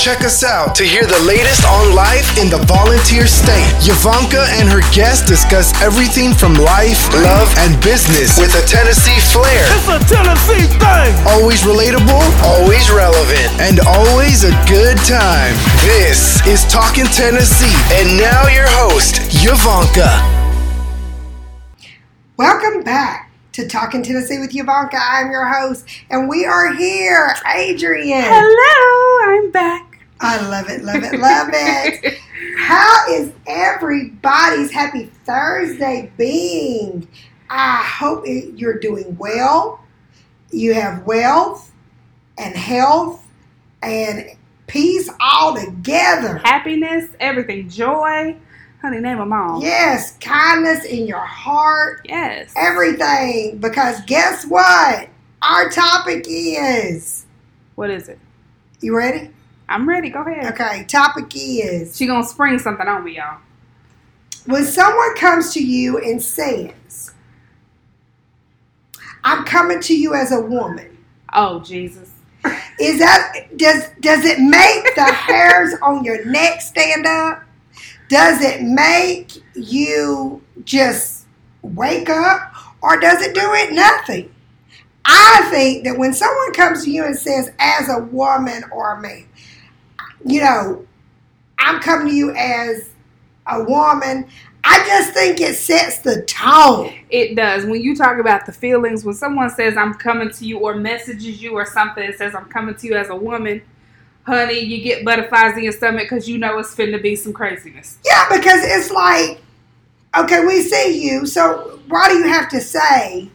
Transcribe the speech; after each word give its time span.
Check 0.00 0.24
us 0.24 0.42
out 0.42 0.74
to 0.76 0.82
hear 0.82 1.04
the 1.04 1.20
latest 1.28 1.60
on 1.68 1.94
life 1.94 2.24
in 2.40 2.48
the 2.48 2.56
volunteer 2.64 3.26
state. 3.26 3.68
Yavanka 3.84 4.48
and 4.56 4.66
her 4.66 4.80
guests 4.96 5.28
discuss 5.28 5.76
everything 5.82 6.32
from 6.32 6.54
life, 6.54 7.12
love, 7.20 7.52
and 7.58 7.76
business 7.84 8.40
with 8.40 8.48
a 8.56 8.64
Tennessee 8.64 9.20
flair. 9.28 9.60
It's 9.68 9.92
a 9.92 10.00
Tennessee 10.08 10.72
thing. 10.80 11.12
Always 11.28 11.60
relatable, 11.68 12.24
always 12.40 12.88
relevant, 12.88 13.52
and 13.60 13.76
always 13.84 14.42
a 14.42 14.56
good 14.64 14.96
time. 15.04 15.52
This 15.84 16.40
is 16.48 16.64
Talking 16.72 17.04
Tennessee, 17.04 17.76
and 17.92 18.16
now 18.16 18.48
your 18.48 18.72
host, 18.80 19.20
Yavanka. 19.44 20.08
Welcome 22.38 22.82
back 22.84 23.30
to 23.52 23.68
Talking 23.68 24.02
Tennessee 24.02 24.38
with 24.38 24.52
Yavanka. 24.52 24.96
I'm 24.96 25.30
your 25.30 25.44
host, 25.44 25.84
and 26.08 26.26
we 26.26 26.46
are 26.46 26.72
here, 26.72 27.34
Adrian. 27.54 28.24
Hello, 28.24 29.36
I'm 29.36 29.50
back. 29.50 29.89
I 30.20 30.46
love 30.48 30.68
it, 30.68 30.82
love 30.84 31.02
it, 31.02 31.18
love 31.18 31.48
it. 31.52 32.18
How 32.58 33.06
is 33.10 33.32
everybody's 33.46 34.70
happy 34.70 35.06
Thursday 35.24 36.12
being? 36.16 37.08
I 37.48 37.82
hope 37.82 38.26
it, 38.26 38.58
you're 38.58 38.78
doing 38.78 39.16
well. 39.18 39.80
You 40.50 40.74
have 40.74 41.04
wealth 41.06 41.72
and 42.38 42.54
health 42.54 43.26
and 43.82 44.26
peace 44.66 45.10
all 45.20 45.54
together. 45.56 46.38
Happiness, 46.44 47.08
everything, 47.18 47.68
joy. 47.68 48.36
Honey, 48.82 49.00
name 49.00 49.18
them 49.18 49.32
all. 49.32 49.60
Yes, 49.62 50.16
kindness 50.18 50.84
in 50.84 51.06
your 51.06 51.18
heart, 51.24 52.00
Yes. 52.08 52.52
everything. 52.56 53.58
Because 53.58 54.00
guess 54.06 54.44
what? 54.46 55.08
Our 55.42 55.70
topic 55.70 56.24
is. 56.28 57.26
What 57.74 57.90
is 57.90 58.08
it? 58.08 58.18
You 58.80 58.96
ready? 58.96 59.30
I'm 59.70 59.88
ready. 59.88 60.10
Go 60.10 60.22
ahead. 60.22 60.52
Okay, 60.52 60.84
topic 60.84 61.26
is 61.34 61.96
She 61.96 62.06
gonna 62.06 62.24
spring 62.26 62.58
something 62.58 62.86
on 62.88 63.04
me, 63.04 63.16
y'all. 63.16 63.38
when 64.46 64.64
someone 64.64 65.14
comes 65.16 65.52
to 65.54 65.64
you 65.64 65.98
and 65.98 66.20
says, 66.22 67.12
I'm 69.24 69.44
coming 69.44 69.80
to 69.80 69.96
you 69.96 70.14
as 70.14 70.32
a 70.32 70.40
woman. 70.40 70.96
Oh 71.32 71.60
Jesus. 71.60 72.10
Is 72.80 72.98
that 72.98 73.46
does 73.56 73.84
does 74.00 74.24
it 74.24 74.40
make 74.40 74.94
the 74.96 75.04
hairs 75.12 75.74
on 75.82 76.04
your 76.04 76.24
neck 76.24 76.60
stand 76.62 77.06
up? 77.06 77.42
Does 78.08 78.42
it 78.42 78.62
make 78.62 79.32
you 79.54 80.42
just 80.64 81.26
wake 81.62 82.08
up 82.10 82.52
or 82.82 82.98
does 82.98 83.22
it 83.22 83.34
do 83.34 83.42
it 83.54 83.72
nothing? 83.72 84.34
I 85.04 85.46
think 85.50 85.84
that 85.84 85.96
when 85.98 86.12
someone 86.12 86.52
comes 86.54 86.84
to 86.84 86.90
you 86.90 87.04
and 87.04 87.16
says 87.16 87.52
as 87.58 87.88
a 87.88 87.98
woman 88.04 88.64
or 88.72 88.94
a 88.94 89.00
man, 89.00 89.26
you 90.24 90.40
know, 90.40 90.86
I'm 91.58 91.80
coming 91.80 92.08
to 92.08 92.14
you 92.14 92.34
as 92.34 92.90
a 93.46 93.62
woman, 93.64 94.28
I 94.62 94.84
just 94.86 95.14
think 95.14 95.40
it 95.40 95.54
sets 95.54 95.98
the 95.98 96.22
tone. 96.22 96.94
It 97.08 97.34
does. 97.34 97.64
When 97.64 97.80
you 97.80 97.96
talk 97.96 98.18
about 98.18 98.46
the 98.46 98.52
feelings, 98.52 99.04
when 99.04 99.14
someone 99.14 99.50
says 99.50 99.76
I'm 99.76 99.94
coming 99.94 100.30
to 100.30 100.44
you 100.44 100.58
or 100.58 100.74
messages 100.74 101.42
you 101.42 101.52
or 101.52 101.64
something 101.64 102.06
that 102.06 102.18
says 102.18 102.34
I'm 102.34 102.46
coming 102.46 102.74
to 102.74 102.86
you 102.86 102.94
as 102.94 103.08
a 103.08 103.16
woman, 103.16 103.62
honey, 104.26 104.60
you 104.60 104.82
get 104.82 105.04
butterflies 105.04 105.56
in 105.56 105.64
your 105.64 105.72
stomach 105.72 106.02
because 106.02 106.28
you 106.28 106.38
know 106.38 106.58
it's 106.58 106.74
finna 106.74 107.02
be 107.02 107.16
some 107.16 107.32
craziness. 107.32 107.98
Yeah, 108.04 108.28
because 108.28 108.60
it's 108.62 108.90
like, 108.90 109.40
okay, 110.16 110.44
we 110.44 110.62
see 110.62 111.08
you, 111.10 111.26
so 111.26 111.80
why 111.88 112.08
do 112.08 112.18
you 112.18 112.28
have 112.28 112.48
to 112.50 112.60
say, 112.60 113.28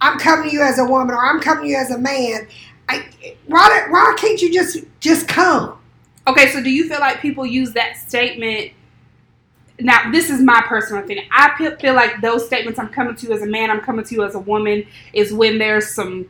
I'm 0.00 0.18
coming 0.18 0.50
to 0.50 0.54
you 0.54 0.62
as 0.62 0.78
a 0.78 0.84
woman 0.84 1.14
or 1.14 1.24
I'm 1.24 1.40
coming 1.40 1.64
to 1.64 1.70
you 1.70 1.76
as 1.76 1.90
a 1.90 1.98
man? 1.98 2.46
I, 2.88 3.04
why, 3.46 3.86
why 3.90 4.14
can't 4.16 4.40
you 4.40 4.52
just 4.52 4.78
just 5.00 5.28
come? 5.28 5.77
Okay, 6.28 6.50
so 6.50 6.62
do 6.62 6.70
you 6.70 6.88
feel 6.88 7.00
like 7.00 7.20
people 7.20 7.46
use 7.46 7.72
that 7.72 7.96
statement? 7.96 8.72
Now, 9.80 10.10
this 10.12 10.28
is 10.28 10.42
my 10.42 10.62
personal 10.66 11.02
opinion. 11.02 11.26
I 11.32 11.56
feel 11.56 11.94
like 11.94 12.20
those 12.20 12.44
statements, 12.44 12.78
I'm 12.78 12.90
coming 12.90 13.16
to 13.16 13.26
you 13.26 13.32
as 13.32 13.42
a 13.42 13.46
man, 13.46 13.70
I'm 13.70 13.80
coming 13.80 14.04
to 14.04 14.14
you 14.14 14.24
as 14.24 14.34
a 14.34 14.40
woman, 14.40 14.86
is 15.14 15.32
when 15.32 15.58
there's 15.58 15.94
some 15.94 16.28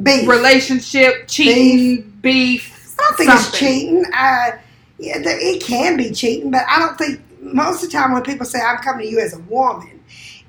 Beef. 0.00 0.28
relationship, 0.28 1.26
cheating, 1.26 2.02
beef. 2.20 2.94
I 2.98 3.02
don't 3.02 3.16
think 3.16 3.30
it's 3.32 3.58
cheating. 3.58 4.04
Uh, 4.14 4.58
yeah, 4.98 5.18
it 5.24 5.62
can 5.62 5.96
be 5.96 6.12
cheating, 6.12 6.50
but 6.52 6.64
I 6.68 6.78
don't 6.78 6.96
think 6.96 7.20
most 7.40 7.82
of 7.82 7.90
the 7.90 7.96
time 7.96 8.12
when 8.12 8.22
people 8.22 8.46
say 8.46 8.60
I'm 8.60 8.78
coming 8.78 9.06
to 9.06 9.10
you 9.10 9.18
as 9.18 9.34
a 9.34 9.40
woman, 9.40 10.00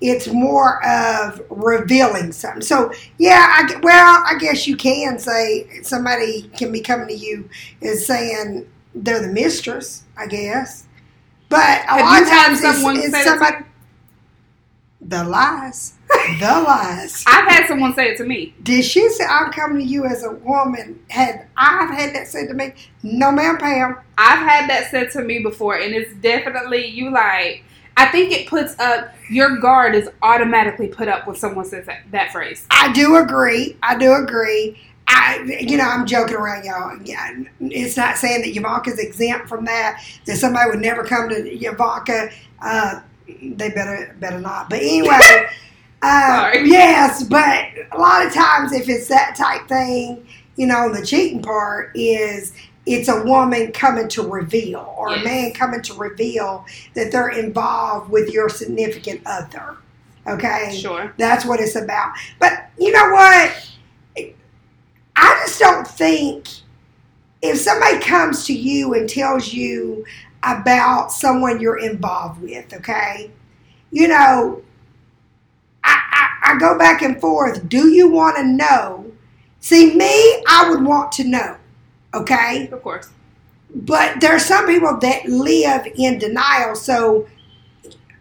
it's 0.01 0.27
more 0.27 0.85
of 0.85 1.41
revealing 1.49 2.31
something. 2.31 2.61
So 2.61 2.93
yeah, 3.17 3.47
I, 3.49 3.79
well, 3.81 4.23
I 4.27 4.37
guess 4.37 4.67
you 4.67 4.77
can 4.77 5.17
say 5.17 5.81
somebody 5.81 6.43
can 6.55 6.71
be 6.71 6.81
coming 6.81 7.07
to 7.07 7.15
you 7.15 7.49
as 7.81 8.05
saying 8.05 8.67
they're 8.95 9.21
the 9.21 9.31
mistress. 9.33 10.03
I 10.17 10.27
guess, 10.27 10.85
but 11.49 11.59
a 11.59 11.97
Have 11.97 12.01
lot 12.01 12.21
of 12.21 12.27
times 12.29 12.61
someone 12.61 12.97
it's, 12.97 13.07
it's 13.07 13.23
somebody. 13.23 13.65
The 15.05 15.23
lies, 15.25 15.95
the 16.39 16.63
lies. 16.65 17.23
I've 17.27 17.47
had 17.47 17.67
someone 17.67 17.93
say 17.93 18.09
it 18.09 18.17
to 18.17 18.23
me. 18.23 18.55
Did 18.63 18.85
she 18.85 19.09
say 19.09 19.25
I'm 19.25 19.51
coming 19.51 19.79
to 19.79 19.83
you 19.83 20.05
as 20.05 20.23
a 20.23 20.31
woman? 20.31 20.99
Had 21.09 21.47
I've 21.57 21.89
had 21.89 22.15
that 22.15 22.27
said 22.27 22.47
to 22.47 22.53
me? 22.53 22.73
No, 23.03 23.31
ma'am, 23.31 23.57
Pam. 23.57 23.97
I've 24.17 24.39
had 24.39 24.69
that 24.69 24.89
said 24.91 25.11
to 25.11 25.23
me 25.23 25.39
before, 25.39 25.77
and 25.77 25.93
it's 25.93 26.13
definitely 26.15 26.87
you 26.87 27.11
like. 27.11 27.63
I 27.95 28.07
think 28.07 28.31
it 28.31 28.47
puts 28.47 28.79
up 28.79 29.13
your 29.29 29.57
guard 29.57 29.93
is 29.93 30.09
automatically 30.21 30.87
put 30.87 31.07
up 31.07 31.27
when 31.27 31.35
someone 31.35 31.65
says 31.65 31.85
that, 31.85 31.99
that 32.11 32.31
phrase. 32.31 32.65
I 32.71 32.91
do 32.91 33.17
agree. 33.17 33.77
I 33.83 33.97
do 33.97 34.13
agree. 34.13 34.79
I, 35.13 35.57
you 35.61 35.77
know, 35.77 35.85
I'm 35.85 36.05
joking 36.05 36.35
around, 36.35 36.65
y'all. 36.65 36.97
Yeah, 37.03 37.43
it's 37.59 37.97
not 37.97 38.17
saying 38.17 38.41
that 38.41 38.53
Yavanka's 38.53 38.99
exempt 38.99 39.47
from 39.47 39.65
that. 39.65 40.03
That 40.25 40.37
somebody 40.37 40.69
would 40.69 40.81
never 40.81 41.03
come 41.03 41.29
to 41.29 41.35
Yavanka. 41.35 42.33
Uh, 42.61 43.01
they 43.27 43.69
better 43.69 44.15
better 44.19 44.39
not. 44.39 44.69
But 44.69 44.79
anyway, 44.79 45.47
uh, 46.01 46.51
yes. 46.63 47.23
But 47.23 47.65
a 47.91 47.97
lot 47.97 48.25
of 48.25 48.33
times, 48.33 48.71
if 48.73 48.89
it's 48.89 49.07
that 49.07 49.35
type 49.35 49.67
thing, 49.67 50.25
you 50.55 50.67
know, 50.67 50.93
the 50.93 51.05
cheating 51.05 51.41
part 51.41 51.91
is 51.95 52.53
it's 52.85 53.07
a 53.07 53.23
woman 53.23 53.71
coming 53.71 54.07
to 54.09 54.23
reveal 54.23 54.93
or 54.97 55.13
a 55.13 55.23
man 55.23 55.53
coming 55.53 55.81
to 55.83 55.93
reveal 55.93 56.65
that 56.95 57.11
they're 57.11 57.29
involved 57.29 58.09
with 58.09 58.29
your 58.29 58.49
significant 58.49 59.21
other. 59.25 59.77
Okay. 60.27 60.77
Sure. 60.79 61.13
That's 61.17 61.45
what 61.45 61.59
it's 61.59 61.75
about. 61.75 62.13
But 62.39 62.69
you 62.77 62.91
know 62.91 63.11
what? 63.11 63.69
I 65.93 65.97
just 65.97 65.97
don't 65.97 65.97
think 65.97 66.47
if 67.41 67.57
somebody 67.57 67.99
comes 67.99 68.45
to 68.47 68.53
you 68.53 68.93
and 68.93 69.09
tells 69.09 69.53
you 69.53 70.05
about 70.43 71.11
someone 71.11 71.59
you're 71.59 71.79
involved 71.79 72.41
with, 72.41 72.73
okay, 72.73 73.31
you 73.91 74.07
know, 74.07 74.61
I, 75.83 76.01
I, 76.43 76.53
I 76.53 76.59
go 76.59 76.77
back 76.77 77.01
and 77.01 77.19
forth. 77.19 77.67
Do 77.69 77.89
you 77.89 78.09
want 78.09 78.37
to 78.37 78.43
know? 78.43 79.11
See, 79.59 79.95
me, 79.95 80.43
I 80.47 80.67
would 80.69 80.83
want 80.83 81.11
to 81.13 81.23
know, 81.23 81.57
okay? 82.13 82.67
Of 82.69 82.81
course. 82.81 83.09
But 83.75 84.19
there 84.19 84.33
are 84.33 84.39
some 84.39 84.67
people 84.67 84.97
that 84.99 85.25
live 85.25 85.87
in 85.95 86.19
denial. 86.19 86.75
So 86.75 87.27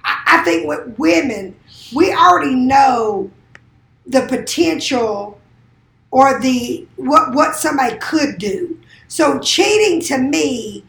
I, 0.04 0.22
I 0.26 0.44
think 0.44 0.66
with 0.66 0.98
women, 0.98 1.56
we 1.94 2.12
already 2.12 2.54
know 2.54 3.30
the 4.06 4.22
potential 4.22 5.40
or 6.12 6.38
the 6.38 6.86
what 6.96 7.34
what 7.34 7.56
somebody 7.56 7.96
could 7.98 8.38
do. 8.38 8.78
So 9.08 9.40
cheating 9.40 10.00
to 10.02 10.18
me 10.18 10.84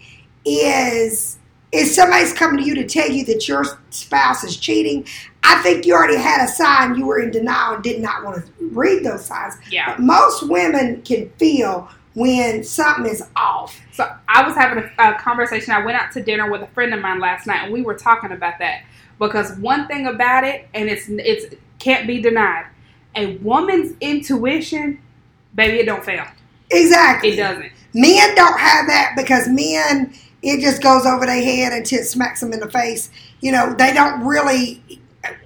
is 0.46 1.40
if 1.72 1.88
somebody's 1.88 2.34
coming 2.34 2.60
to 2.60 2.64
you 2.64 2.76
to 2.76 2.88
tell 2.88 3.10
you 3.10 3.26
that 3.26 3.48
your 3.48 3.66
spouse 3.90 4.44
is 4.44 4.56
cheating, 4.56 5.08
I 5.42 5.60
think 5.64 5.88
you 5.88 5.96
already 5.96 6.18
had 6.18 6.46
a 6.46 6.48
sign 6.48 6.96
you 6.96 7.08
were 7.08 7.20
in 7.20 7.32
denial 7.32 7.76
and 7.76 7.84
did 7.84 8.00
not 8.00 8.24
want 8.24 8.46
to 8.46 8.52
read 8.60 9.04
those 9.04 9.26
signs. 9.26 9.56
Yeah. 9.72 9.88
But 9.88 10.02
most 10.02 10.48
women 10.48 11.02
can 11.02 11.32
feel 11.32 11.90
when 12.14 12.64
something 12.64 13.12
is 13.12 13.24
off. 13.36 13.82
So 13.92 14.08
I 14.28 14.46
was 14.46 14.56
having 14.56 14.84
a, 14.84 15.12
a 15.12 15.20
conversation. 15.20 15.74
I 15.74 15.84
went 15.84 15.98
out 15.98 16.12
to 16.12 16.22
dinner 16.22 16.52
with 16.52 16.62
a 16.62 16.68
friend 16.68 16.94
of 16.94 17.02
mine 17.02 17.20
last 17.20 17.48
night, 17.48 17.64
and 17.64 17.74
we 17.74 17.82
were 17.82 17.96
talking 17.96 18.32
about 18.32 18.60
that 18.60 18.84
because 19.20 19.58
one 19.58 19.88
thing 19.88 20.06
about 20.06 20.44
it, 20.44 20.68
and 20.74 20.90
it's 20.90 21.08
it's 21.10 21.56
can't 21.80 22.06
be 22.06 22.22
denied, 22.22 22.68
a 23.16 23.38
woman's 23.38 23.96
intuition, 24.00 25.02
baby, 25.56 25.80
it 25.80 25.86
don't 25.86 26.04
fail. 26.04 26.26
Exactly. 26.72 27.30
It 27.32 27.36
doesn't. 27.38 27.72
Men 27.94 28.36
don't 28.36 28.60
have 28.60 28.88
that 28.88 29.14
because 29.16 29.48
men, 29.48 30.14
it 30.42 30.62
just 30.62 30.82
goes 30.82 31.06
over 31.06 31.26
their 31.26 31.42
head 31.42 31.74
until 31.74 32.00
it 32.00 32.06
smacks 32.06 32.40
them 32.40 32.52
in 32.54 32.60
the 32.60 32.70
face. 32.70 33.10
You 33.42 33.52
know, 33.52 33.74
they 33.74 33.94
don't 33.94 34.26
really, 34.26 34.82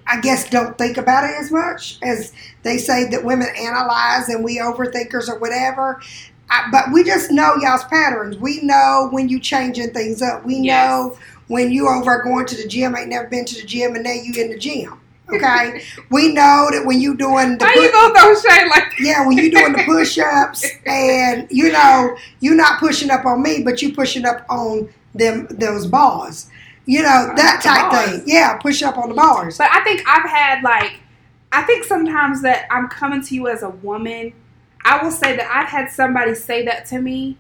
I 0.08 0.20
guess, 0.22 0.50
don't 0.50 0.78
think 0.78 0.98
about 0.98 1.26
it 1.26 1.36
as 1.40 1.52
much 1.52 2.00
as 2.02 2.32
they 2.64 2.78
say 2.78 3.10
that 3.10 3.24
women 3.26 3.48
analyze 3.60 4.30
and 4.30 4.44
we 4.44 4.60
overthinkers 4.60 5.28
or 5.28 5.38
whatever. 5.40 6.02
I, 6.50 6.70
but 6.72 6.86
we 6.94 7.04
just 7.04 7.32
know 7.32 7.56
y'all's 7.60 7.84
patterns. 7.86 8.38
We 8.38 8.62
know 8.62 9.10
when 9.12 9.28
you 9.28 9.40
changing 9.40 9.92
things 9.92 10.22
up. 10.22 10.46
We 10.46 10.56
Yes. 10.60 10.88
know 10.88 11.18
when 11.48 11.72
you 11.72 11.90
over 11.90 12.22
going 12.24 12.46
to 12.46 12.56
the 12.56 12.68
gym, 12.68 12.96
ain't 12.96 13.10
never 13.10 13.28
been 13.28 13.46
to 13.46 13.62
the 13.62 13.68
gym, 13.68 13.96
and 13.96 14.04
now 14.06 14.12
you 14.14 14.34
in 14.42 14.50
the 14.50 14.58
gym. 14.58 15.00
Okay, 15.30 15.84
we 16.10 16.34
know 16.34 16.70
that 16.72 16.84
when 16.86 17.02
you 17.02 17.16
doing 17.18 17.58
the 17.58 17.66
How 17.66 17.74
you 17.74 17.92
gonna 17.92 18.14
throw 18.18 18.34
shade 18.36 18.68
like 18.70 18.84
that? 18.84 18.96
yeah, 19.00 19.28
when 19.28 19.38
you 19.38 19.52
doing 19.52 19.74
the 19.74 19.84
push 19.86 20.18
ups 20.18 20.66
and 20.86 21.48
you 21.52 21.72
know 21.72 22.16
you're 22.40 22.56
not 22.56 22.80
pushing 22.80 23.10
up 23.10 23.26
on 23.26 23.42
me, 23.42 23.62
but 23.64 23.82
you 23.82 23.94
pushing 23.94 24.26
up 24.26 24.46
on 24.50 24.90
them 25.14 25.48
those 25.52 25.86
bars. 25.86 26.50
You 26.86 27.02
know 27.04 27.10
uh, 27.32 27.36
that 27.36 27.62
The 27.62 27.68
type 27.70 27.92
bars. 27.92 28.10
thing. 28.20 28.24
Yeah, 28.26 28.58
push 28.58 28.82
up 28.84 28.98
on 28.98 29.10
the 29.10 29.16
bars. 29.16 29.58
But 29.58 29.70
I 29.72 29.84
think 29.84 30.02
I've 30.08 30.30
had 30.30 30.64
like, 30.64 31.02
I 31.52 31.64
think 31.64 31.84
sometimes 31.84 32.42
that 32.44 32.66
I'm 32.72 32.88
coming 32.88 33.22
to 33.24 33.36
you 33.36 33.48
as 33.50 33.64
a 33.64 33.70
woman. 33.70 34.34
I 34.86 35.04
will 35.04 35.12
say 35.12 35.36
that 35.36 35.52
I've 35.54 35.68
had 35.68 35.92
somebody 35.92 36.34
say 36.36 36.64
that 36.66 36.86
to 36.88 37.02
me 37.02 37.38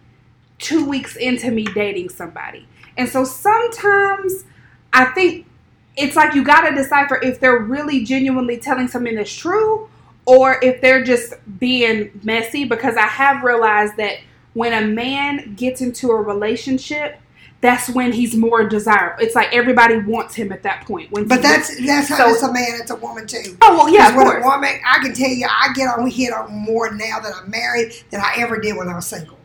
two 0.60 0.84
weeks 0.86 1.16
into 1.16 1.52
me 1.52 1.64
dating 1.64 2.10
somebody. 2.10 2.68
And 2.98 3.08
so 3.08 3.24
sometimes 3.24 4.44
I 4.92 5.06
think 5.06 5.46
it's 5.98 6.16
like 6.16 6.34
you 6.36 6.44
got 6.44 6.70
to 6.70 6.76
decipher 6.76 7.20
if 7.22 7.40
they're 7.40 7.60
really 7.60 8.04
genuinely 8.04 8.58
telling 8.58 8.88
something 8.88 9.16
that's 9.16 9.34
true 9.34 9.90
or 10.26 10.60
if 10.64 10.82
they're 10.82 11.04
just 11.04 11.34
being 11.60 12.12
messy 12.24 12.66
because 12.66 12.96
I 12.96 13.08
have 13.08 13.44
realized 13.44 13.98
that 13.98 14.18
when 14.54 14.74
a 14.74 14.86
man 14.88 15.56
gets 15.56 15.82
into 15.82 16.12
a 16.12 16.16
relationship, 16.22 17.20
that's 17.62 17.90
when 17.90 18.12
he's 18.14 18.36
more 18.36 18.68
desirable. 18.68 19.24
It's 19.24 19.34
like 19.34 19.52
everybody 19.54 19.98
wants 19.98 20.36
him 20.36 20.52
at 20.52 20.62
that 20.64 20.86
point. 20.86 21.12
When 21.12 21.28
But 21.28 21.42
that's 21.42 21.76
that's 21.86 22.10
how 22.10 22.18
So- 22.28 22.34
it's 22.34 22.44
a 22.44 22.54
man, 22.54 22.80
it's 22.80 22.92
a 22.92 22.96
woman 22.96 23.26
too. 23.26 23.58
Oh 23.62 23.76
well, 23.78 23.90
yeah, 23.90 24.10
of 24.10 24.14
course. 24.16 24.44
a 24.44 24.48
woman, 24.48 24.80
I 24.86 25.00
can 25.00 25.14
tell 25.14 25.30
you, 25.30 25.48
I 25.50 25.74
get 25.74 25.88
on 25.88 26.08
hit 26.10 26.32
on 26.34 26.54
more 26.54 26.92
now 26.94 27.20
that 27.20 27.34
I'm 27.36 27.50
married 27.50 27.94
than 28.12 28.22
I 28.22 28.36
ever 28.38 28.60
did 28.60 28.76
when 28.78 28.88
I 28.88 28.96
was 28.96 29.08
single. 29.08 29.38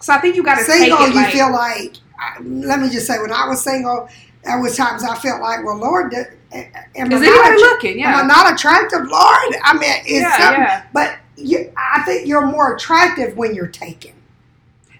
So 0.00 0.12
I 0.12 0.18
think 0.18 0.36
you 0.36 0.44
got 0.44 0.58
to 0.58 0.64
take 0.66 0.78
Single, 0.78 0.98
it 1.06 1.08
you 1.08 1.14
like, 1.14 1.32
feel 1.32 1.50
like. 1.52 1.96
I- 2.18 2.40
Let 2.42 2.80
me 2.80 2.88
just 2.90 3.06
say, 3.06 3.18
when 3.18 3.32
I 3.32 3.46
was 3.48 3.62
single, 3.64 4.08
there 4.46 4.60
was 4.60 4.76
times 4.76 5.02
I 5.04 5.14
felt 5.16 5.42
like, 5.42 5.64
well, 5.64 5.76
Lord, 5.76 6.14
am 6.14 6.24
I 6.54 6.58
is 6.58 6.96
not 6.96 7.12
anybody 7.12 7.26
attra- 7.26 7.58
looking? 7.58 8.02
Am 8.02 8.14
I 8.14 8.20
Yeah, 8.20 8.26
not 8.26 8.52
attractive, 8.52 9.00
Lord? 9.00 9.54
I 9.64 9.72
mean, 9.78 9.90
it's 10.04 10.20
yeah, 10.22 10.38
something. 10.38 10.62
yeah. 10.62 10.82
But 10.92 11.18
you, 11.36 11.72
I 11.76 12.02
think 12.02 12.26
you're 12.26 12.46
more 12.46 12.74
attractive 12.74 13.36
when 13.36 13.54
you're 13.54 13.66
taken 13.66 14.12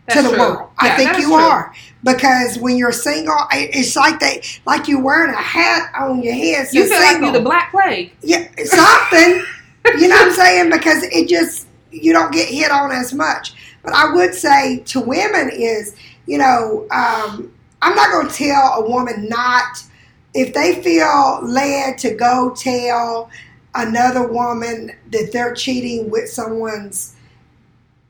That's 0.06 0.20
to 0.20 0.28
the 0.28 0.36
true. 0.36 0.38
world. 0.38 0.70
I 0.78 0.90
think 0.96 1.18
you 1.18 1.34
are 1.34 1.72
because 2.04 2.58
when 2.58 2.76
you're 2.76 2.92
single, 2.92 3.36
it's 3.52 3.96
like 3.96 4.20
they 4.20 4.42
like 4.66 4.88
you 4.88 4.98
wearing 4.98 5.32
a 5.32 5.36
hat 5.38 5.92
on 5.98 6.22
your 6.22 6.34
head. 6.34 6.66
You 6.72 6.86
says 6.86 6.90
feel 6.90 7.00
like 7.00 7.20
you're 7.20 7.32
the 7.32 7.40
Black 7.40 7.70
Plague. 7.70 8.12
Yeah, 8.22 8.48
something. 8.64 9.44
you 9.98 10.08
know 10.08 10.16
what 10.16 10.28
I'm 10.28 10.32
saying? 10.32 10.70
Because 10.70 11.02
it 11.04 11.28
just 11.28 11.68
you 11.90 12.12
don't 12.12 12.32
get 12.32 12.48
hit 12.48 12.70
on 12.70 12.90
as 12.92 13.14
much. 13.14 13.54
But 13.82 13.94
I 13.94 14.12
would 14.12 14.34
say 14.34 14.80
to 14.86 15.00
women 15.00 15.50
is, 15.52 15.94
you 16.26 16.38
know, 16.38 16.86
um, 16.90 17.52
I'm 17.82 17.94
not 17.94 18.10
going 18.10 18.28
to 18.28 18.34
tell 18.34 18.82
a 18.82 18.88
woman 18.88 19.28
not 19.28 19.82
if 20.34 20.52
they 20.54 20.82
feel 20.82 21.40
led 21.42 21.98
to 21.98 22.14
go 22.14 22.54
tell 22.56 23.30
another 23.74 24.26
woman 24.26 24.92
that 25.10 25.30
they're 25.32 25.54
cheating 25.54 26.10
with 26.10 26.28
someone's 26.28 27.14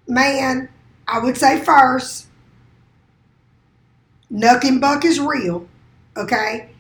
man. 0.06 0.68
I 1.08 1.18
would 1.18 1.36
say 1.36 1.60
first, 1.60 2.26
Nuck 4.32 4.64
and 4.64 4.80
Buck 4.80 5.04
is 5.04 5.20
real, 5.20 5.68
okay? 6.16 6.70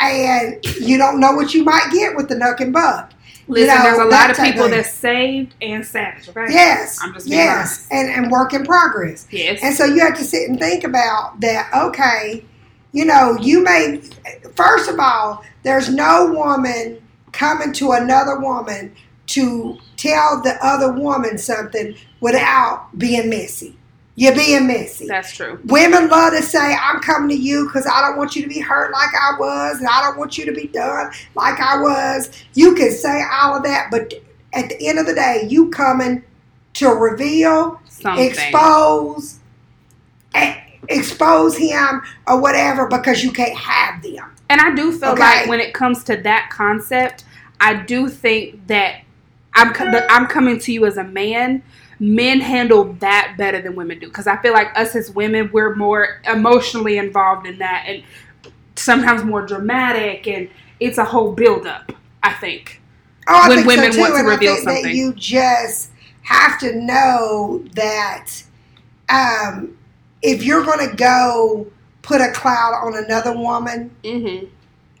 And 0.00 0.64
you 0.80 0.98
don't 0.98 1.20
know 1.20 1.32
what 1.32 1.54
you 1.54 1.64
might 1.64 1.90
get 1.92 2.16
with 2.16 2.28
the 2.28 2.34
Nuck 2.34 2.60
and 2.60 2.72
Buck. 2.72 3.12
Listen, 3.48 3.74
know, 3.76 3.82
there's 3.82 3.98
a 3.98 4.04
lot 4.04 4.30
of 4.30 4.36
people 4.36 4.64
thing. 4.64 4.70
that's 4.72 4.92
saved 4.92 5.54
and 5.62 5.84
savage. 5.84 6.28
Okay. 6.28 6.46
Yes. 6.50 6.98
I'm 7.02 7.14
just 7.14 7.26
yes. 7.26 7.56
honest. 7.56 7.92
And, 7.92 8.24
and 8.24 8.30
work 8.30 8.52
in 8.52 8.64
progress. 8.64 9.26
Yes. 9.30 9.60
And 9.62 9.74
so 9.74 9.86
you 9.86 10.00
have 10.00 10.16
to 10.18 10.24
sit 10.24 10.48
and 10.48 10.58
think 10.58 10.84
about 10.84 11.40
that. 11.40 11.70
Okay, 11.74 12.44
you 12.92 13.04
know, 13.04 13.36
you 13.40 13.62
may, 13.62 14.00
first 14.54 14.90
of 14.90 14.98
all, 14.98 15.44
there's 15.62 15.88
no 15.88 16.32
woman 16.32 17.02
coming 17.32 17.72
to 17.74 17.92
another 17.92 18.38
woman 18.38 18.94
to 19.26 19.78
tell 19.96 20.42
the 20.42 20.56
other 20.62 20.92
woman 20.92 21.38
something 21.38 21.94
without 22.20 22.88
being 22.98 23.30
messy. 23.30 23.77
You're 24.18 24.34
being 24.34 24.66
messy. 24.66 25.06
that's 25.06 25.32
true. 25.32 25.60
Women 25.66 26.08
love 26.08 26.32
to 26.32 26.42
say, 26.42 26.74
I'm 26.74 27.00
coming 27.00 27.28
to 27.28 27.36
you 27.40 27.66
because 27.66 27.86
I 27.86 28.00
don't 28.00 28.16
want 28.18 28.34
you 28.34 28.42
to 28.42 28.48
be 28.48 28.58
hurt 28.58 28.90
like 28.90 29.10
I 29.14 29.38
was, 29.38 29.78
and 29.78 29.88
I 29.88 30.00
don't 30.02 30.18
want 30.18 30.36
you 30.36 30.44
to 30.46 30.52
be 30.52 30.66
done 30.66 31.12
like 31.36 31.60
I 31.60 31.80
was. 31.80 32.28
You 32.54 32.74
can 32.74 32.90
say 32.90 33.22
all 33.32 33.56
of 33.56 33.62
that, 33.62 33.92
but 33.92 34.12
at 34.54 34.68
the 34.70 34.88
end 34.88 34.98
of 34.98 35.06
the 35.06 35.14
day, 35.14 35.46
you 35.48 35.70
coming 35.70 36.24
to 36.74 36.88
reveal, 36.88 37.80
Something. 37.88 38.24
expose, 38.26 39.38
expose 40.88 41.56
him 41.56 42.02
or 42.26 42.40
whatever 42.40 42.88
because 42.88 43.22
you 43.22 43.30
can't 43.30 43.56
have 43.56 44.02
them. 44.02 44.34
And 44.50 44.60
I 44.60 44.74
do 44.74 44.90
feel 44.98 45.10
Okay. 45.10 45.20
like 45.20 45.48
when 45.48 45.60
it 45.60 45.74
comes 45.74 46.02
to 46.04 46.16
that 46.16 46.50
concept, 46.50 47.24
I 47.60 47.74
do 47.74 48.08
think 48.08 48.66
that 48.66 49.02
I'm 49.54 49.72
I'm 50.08 50.26
coming 50.26 50.58
to 50.60 50.72
you 50.72 50.86
as 50.86 50.96
a 50.96 51.04
man. 51.04 51.62
Men 52.00 52.40
handle 52.40 52.92
that 53.00 53.34
better 53.36 53.60
than 53.60 53.74
women 53.74 53.98
do 53.98 54.06
because 54.08 54.26
I 54.26 54.36
feel 54.40 54.52
like 54.52 54.68
us 54.78 54.94
as 54.94 55.10
women 55.10 55.50
we're 55.52 55.74
more 55.74 56.20
emotionally 56.26 56.96
involved 56.98 57.46
in 57.46 57.58
that 57.58 57.84
and 57.88 58.04
sometimes 58.76 59.24
more 59.24 59.44
dramatic 59.44 60.26
and 60.28 60.48
it's 60.78 60.98
a 60.98 61.04
whole 61.04 61.32
build 61.32 61.66
up. 61.66 61.92
I 62.22 62.32
think. 62.34 62.80
Oh, 63.28 63.40
I 63.44 63.48
When 63.48 63.58
think 63.58 63.68
women 63.68 63.92
so 63.92 63.96
too, 63.96 64.00
want 64.00 64.12
to 64.14 64.18
and 64.20 64.28
reveal 64.28 64.52
I 64.52 64.54
think 64.56 64.66
that 64.66 64.74
something. 64.82 64.96
you 64.96 65.12
just 65.14 65.90
have 66.22 66.58
to 66.60 66.74
know 66.76 67.64
that 67.74 68.30
um, 69.08 69.76
if 70.22 70.42
you're 70.42 70.64
going 70.64 70.88
to 70.90 70.96
go 70.96 71.66
put 72.02 72.20
a 72.20 72.30
cloud 72.32 72.74
on 72.84 72.96
another 73.04 73.32
woman, 73.36 73.90
Mm-hmm. 74.02 74.46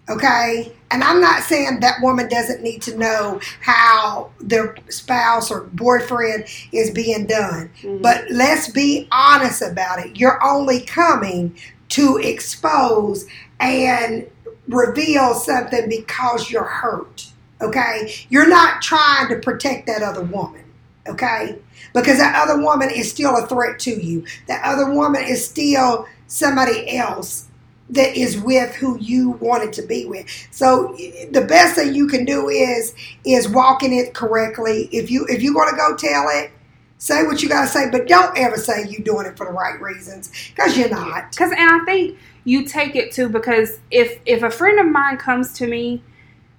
Okay? 0.08 0.72
And 0.90 1.04
i'm 1.04 1.20
not 1.20 1.42
saying 1.42 1.80
that 1.80 2.00
woman 2.02 2.28
doesn't 2.28 2.62
need 2.62 2.80
to 2.82 2.96
know 2.96 3.40
how 3.60 4.30
their 4.40 4.74
spouse 4.88 5.50
or 5.50 5.64
boyfriend 5.72 6.46
is 6.72 6.90
being 6.90 7.26
done. 7.26 7.70
Mhm. 7.82 8.02
but 8.02 8.24
let's 8.30 8.68
be 8.68 9.06
honest 9.12 9.60
about 9.62 9.98
it. 9.98 10.16
You're 10.16 10.42
only 10.42 10.80
coming 10.80 11.54
to 11.90 12.16
expose 12.18 13.26
and 13.60 14.26
reveal 14.68 15.34
something 15.34 15.88
because 15.88 16.50
you're 16.50 16.62
hurt. 16.64 17.26
Okay? 17.60 18.14
You're 18.28 18.48
not 18.48 18.82
trying 18.82 19.28
to 19.28 19.36
protect 19.36 19.86
that 19.86 20.02
other 20.02 20.22
woman. 20.22 20.62
Okay? 21.08 21.58
Because 21.94 22.18
that 22.18 22.34
other 22.36 22.62
woman 22.62 22.90
is 22.90 23.10
still 23.10 23.36
a 23.36 23.46
threat 23.46 23.78
to 23.80 23.90
you. 23.90 24.24
That 24.46 24.62
other 24.64 24.90
woman 24.90 25.24
is 25.24 25.44
still 25.44 26.06
somebody 26.26 26.96
else 26.96 27.47
that 27.90 28.16
is 28.16 28.38
with 28.40 28.74
who 28.74 28.98
you 28.98 29.30
wanted 29.32 29.72
to 29.74 29.82
be 29.82 30.04
with. 30.04 30.26
So 30.50 30.94
the 31.30 31.44
best 31.48 31.74
thing 31.74 31.94
you 31.94 32.06
can 32.06 32.24
do 32.24 32.48
is 32.48 32.94
is 33.24 33.48
walking 33.48 33.92
it 33.92 34.14
correctly. 34.14 34.88
If 34.92 35.10
you 35.10 35.26
if 35.28 35.42
you're 35.42 35.54
going 35.54 35.70
to 35.70 35.76
go 35.76 35.96
tell 35.96 36.28
it, 36.28 36.50
say 36.98 37.24
what 37.24 37.42
you 37.42 37.48
got 37.48 37.62
to 37.62 37.68
say, 37.68 37.90
but 37.90 38.06
don't 38.06 38.36
ever 38.36 38.56
say 38.56 38.86
you're 38.88 39.00
doing 39.00 39.26
it 39.26 39.36
for 39.36 39.46
the 39.46 39.52
right 39.52 39.80
reasons 39.80 40.30
because 40.54 40.76
you're 40.76 40.90
not. 40.90 41.30
Because 41.30 41.52
and 41.52 41.70
I 41.70 41.84
think 41.84 42.18
you 42.44 42.64
take 42.64 42.96
it 42.96 43.12
too 43.12 43.28
because 43.28 43.78
if 43.90 44.20
if 44.26 44.42
a 44.42 44.50
friend 44.50 44.78
of 44.78 44.86
mine 44.86 45.16
comes 45.16 45.52
to 45.54 45.66
me 45.66 46.02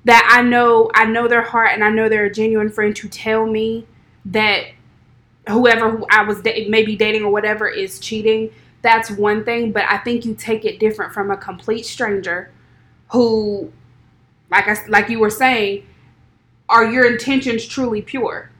that 0.05 0.27
I 0.31 0.41
know 0.41 0.89
I 0.95 1.05
know 1.05 1.27
their 1.27 1.41
heart 1.41 1.71
and 1.73 1.83
I 1.83 1.89
know 1.89 2.09
they're 2.09 2.25
a 2.25 2.33
genuine 2.33 2.69
friend 2.69 2.95
to 2.95 3.09
tell 3.09 3.45
me 3.45 3.85
that 4.25 4.65
whoever 5.47 5.91
who 5.91 6.05
I 6.09 6.23
was 6.23 6.41
da- 6.41 6.67
maybe 6.69 6.95
dating 6.95 7.23
or 7.23 7.31
whatever 7.31 7.67
is 7.67 7.99
cheating, 7.99 8.51
that's 8.81 9.11
one 9.11 9.43
thing. 9.43 9.71
But 9.71 9.85
I 9.87 9.97
think 9.97 10.25
you 10.25 10.35
take 10.35 10.65
it 10.65 10.79
different 10.79 11.13
from 11.13 11.31
a 11.31 11.37
complete 11.37 11.85
stranger 11.85 12.51
who, 13.11 13.71
like 14.51 14.67
I 14.67 14.77
like 14.87 15.09
you 15.09 15.19
were 15.19 15.29
saying, 15.29 15.85
are 16.67 16.85
your 16.85 17.11
intentions 17.11 17.65
truly 17.65 18.01
pure? 18.01 18.51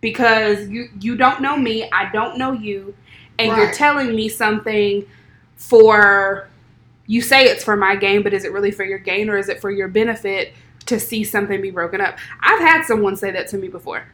Because 0.00 0.68
you 0.68 0.88
you 1.00 1.16
don't 1.16 1.40
know 1.40 1.56
me, 1.56 1.88
I 1.90 2.10
don't 2.10 2.38
know 2.38 2.52
you, 2.52 2.94
and 3.38 3.56
you're 3.56 3.72
telling 3.72 4.14
me 4.14 4.28
something 4.28 5.06
for 5.56 6.48
you 7.06 7.20
say 7.20 7.44
it's 7.44 7.64
for 7.64 7.76
my 7.76 7.96
gain, 7.96 8.22
but 8.22 8.32
is 8.32 8.44
it 8.44 8.52
really 8.52 8.70
for 8.70 8.84
your 8.84 8.98
gain 8.98 9.28
or 9.28 9.36
is 9.36 9.48
it 9.48 9.60
for 9.60 9.70
your 9.70 9.88
benefit 9.88 10.52
to 10.86 10.98
see 10.98 11.24
something 11.24 11.60
be 11.60 11.70
broken 11.70 12.00
up? 12.00 12.18
I've 12.40 12.60
had 12.60 12.84
someone 12.84 13.16
say 13.16 13.30
that 13.30 13.48
to 13.48 13.58
me 13.58 13.68
before. 13.68 14.04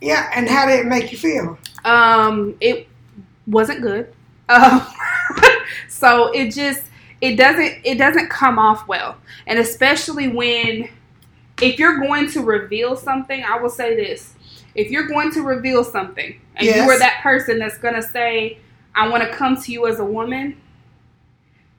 Yeah, 0.00 0.30
and 0.34 0.48
how 0.48 0.66
did 0.66 0.80
it 0.80 0.86
make 0.86 1.10
you 1.10 1.18
feel? 1.18 1.58
Um, 1.84 2.56
it 2.60 2.86
wasn't 3.46 3.82
good. 3.82 4.12
Um, 4.48 4.86
so 5.88 6.30
it 6.32 6.52
just 6.52 6.84
it 7.20 7.36
doesn't 7.36 7.80
it 7.84 7.98
doesn't 7.98 8.30
come 8.30 8.58
off 8.58 8.86
well, 8.88 9.16
and 9.46 9.58
especially 9.58 10.28
when 10.28 10.88
if 11.60 11.78
you're 11.78 11.98
going 11.98 12.30
to 12.30 12.42
reveal 12.42 12.96
something, 12.96 13.44
I 13.44 13.58
will 13.58 13.70
say 13.70 13.96
this: 13.96 14.34
if 14.74 14.90
you're 14.90 15.08
going 15.08 15.32
to 15.32 15.42
reveal 15.42 15.84
something, 15.84 16.40
and 16.56 16.66
you 16.66 16.82
are 16.82 16.98
that 16.98 17.20
person 17.22 17.58
that's 17.58 17.78
going 17.78 17.94
to 17.94 18.02
say, 18.02 18.58
"I 18.94 19.08
want 19.08 19.22
to 19.22 19.30
come 19.30 19.60
to 19.60 19.72
you 19.72 19.86
as 19.86 19.98
a 19.98 20.04
woman," 20.04 20.60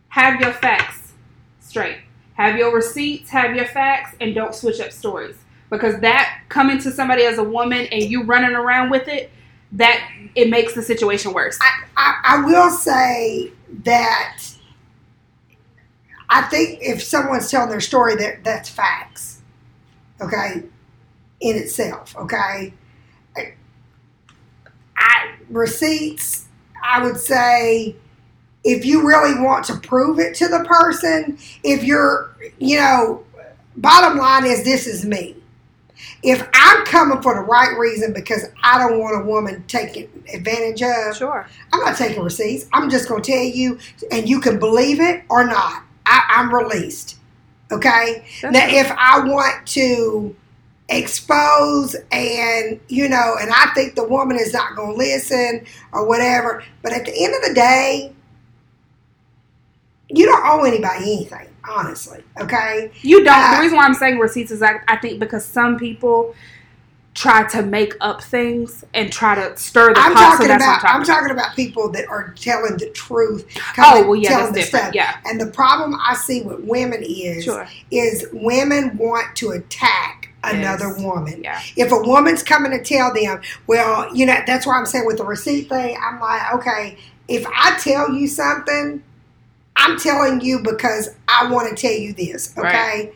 have 0.10 0.42
your 0.42 0.54
facts 0.54 1.14
straight. 1.60 1.98
Have 2.34 2.58
your 2.58 2.74
receipts, 2.74 3.30
have 3.30 3.56
your 3.56 3.66
facts, 3.66 4.16
and 4.22 4.34
don't 4.34 4.56
switch 4.56 4.80
up 4.80 4.92
stories. 4.92 5.36
Because 5.70 6.00
that 6.00 6.42
coming 6.50 6.80
to 6.80 6.92
somebody 6.92 7.24
as 7.24 7.38
a 7.38 7.44
woman 7.44 7.86
and 7.92 8.04
you 8.04 8.24
running 8.24 8.56
around 8.56 8.90
with 8.90 9.08
it, 9.08 9.30
that 9.74 10.10
it 10.36 10.50
makes 10.50 10.74
the 10.74 10.82
situation 10.82 11.34
worse. 11.34 11.58
I, 11.62 11.84
I, 11.98 12.22
I 12.24 12.46
will 12.46 12.70
say 12.72 13.52
that 13.84 14.44
I 16.30 16.44
think 16.44 16.80
if 16.82 17.02
someone's 17.04 17.50
telling 17.50 17.70
their 17.70 17.82
story, 17.82 18.16
that 18.16 18.44
that's 18.44 18.70
facts. 18.70 19.42
okay, 20.22 20.64
in 21.40 21.56
itself, 21.56 22.16
okay. 22.18 22.74
I 24.98 25.36
receipts, 25.50 26.48
I 26.84 27.04
would 27.04 27.18
say 27.18 27.96
if 28.64 28.86
you 28.86 29.08
really 29.08 29.40
want 29.42 29.66
to 29.66 29.78
prove 29.78 30.20
it 30.20 30.36
to 30.36 30.48
the 30.48 30.66
person, 30.66 31.38
if 31.64 31.84
you're, 31.84 32.36
you 32.60 32.78
know, 32.78 33.24
bottom 33.78 34.18
line 34.18 34.46
is 34.46 34.64
this 34.64 34.86
is 34.88 35.06
me. 35.06 35.36
If 36.24 36.48
I'm 36.54 36.86
coming 36.86 37.22
for 37.22 37.34
the 37.36 37.42
right 37.42 37.78
reason 37.78 38.14
because 38.14 38.50
I 38.64 38.78
don't 38.80 39.00
want 39.00 39.22
a 39.22 39.26
woman 39.26 39.64
taken 39.68 40.08
advantage 40.34 40.82
of, 40.82 41.16
Sure. 41.16 41.48
I'm 41.74 41.80
not 41.82 41.98
taking 41.98 42.24
receipts. 42.24 42.68
I'm 42.74 42.90
just 42.90 43.08
going 43.08 43.22
to 43.22 43.32
tell 43.32 43.44
you, 43.44 43.80
and 44.12 44.28
you 44.28 44.40
can 44.40 44.60
believe 44.60 45.00
it 45.00 45.24
or 45.30 45.46
not. 45.46 45.84
I, 46.06 46.24
I'm 46.30 46.54
released. 46.54 47.18
Okay? 47.72 48.26
That's 48.42 48.54
now, 48.54 48.68
if 48.68 48.92
I 48.98 49.20
want 49.20 49.68
to 49.68 50.36
expose 50.90 51.96
and, 52.12 52.80
you 52.88 53.08
know, 53.08 53.36
and 53.40 53.52
I 53.52 53.72
think 53.76 53.96
the 53.96 54.08
woman 54.08 54.38
is 54.38 54.54
not 54.54 54.76
going 54.76 54.94
to 54.94 54.98
listen 54.98 55.66
or 55.94 56.08
whatever, 56.08 56.64
but 56.82 56.94
at 56.94 57.06
the 57.06 57.24
end 57.24 57.36
of 57.36 57.48
the 57.48 57.54
day, 57.54 58.14
you 60.10 60.26
don't 60.26 60.44
owe 60.46 60.64
anybody 60.64 61.14
anything, 61.14 61.48
honestly. 61.68 62.24
Okay? 62.40 62.92
You 63.02 63.24
don't. 63.24 63.34
Uh, 63.34 63.56
the 63.56 63.62
reason 63.62 63.78
why 63.78 63.86
I'm 63.86 63.94
saying 63.94 64.20
receipts 64.20 64.52
is 64.52 64.62
I, 64.62 64.82
I 64.88 64.98
think 64.98 65.20
because 65.20 65.46
some 65.46 65.78
people 65.78 66.36
try 67.16 67.46
to 67.50 67.62
make 67.62 67.94
up 68.00 68.24
things 68.24 68.86
and 68.94 69.12
try 69.12 69.36
to 69.36 69.58
stir 69.58 69.94
the 69.94 70.00
I'm 70.00 70.14
pot. 70.14 70.20
So 70.20 70.30
talking 70.44 70.48
that's 70.48 70.64
about 70.64 70.68
what 70.68 70.76
I'm 70.76 70.80
talking, 70.82 71.00
I'm 71.02 71.06
talking 71.06 71.32
about 71.32 71.56
people 71.56 71.90
that 71.92 72.08
are 72.08 72.34
telling 72.40 72.78
the 72.78 72.90
truth. 72.92 73.46
Oh, 73.78 74.08
well, 74.08 74.16
yeah, 74.16 74.30
telling 74.30 74.54
that's 74.54 74.72
the 74.72 74.78
different. 74.78 74.96
Yeah. 74.96 75.18
And 75.26 75.42
the 75.42 75.48
problem 75.48 75.96
I 76.02 76.14
see 76.16 76.44
with 76.44 76.62
women 76.62 77.04
is 77.04 77.44
Sure. 77.44 77.68
is 77.92 78.26
women 78.32 78.96
want 78.98 79.36
to 79.38 79.50
attack 79.52 80.30
another 80.44 80.88
Yes. 80.88 81.00
woman. 81.02 81.42
Yeah. 81.44 81.60
If 81.76 81.92
a 81.92 82.00
woman's 82.00 82.44
coming 82.44 82.72
to 82.72 82.82
tell 82.82 83.14
them, 83.14 83.42
well, 83.68 84.16
you 84.16 84.26
know, 84.26 84.38
that's 84.48 84.66
why 84.66 84.78
I'm 84.78 84.86
saying 84.86 85.06
with 85.06 85.18
the 85.18 85.26
receipt 85.26 85.68
thing, 85.68 85.98
I'm 86.02 86.20
like, 86.22 86.54
okay, 86.54 86.98
if 87.28 87.46
I 87.48 87.78
tell 87.80 88.14
you 88.14 88.28
something, 88.28 89.04
I'm 89.80 89.98
telling 89.98 90.42
you 90.42 90.60
because 90.60 91.10
I 91.28 91.50
want 91.50 91.76
to 91.76 91.82
tell 91.82 91.98
you 91.98 92.14
this, 92.14 92.54
okay? 92.58 92.68
Right. 92.68 93.16